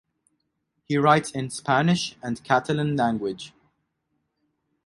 [0.87, 3.53] He writes in Spanish and Catalan language.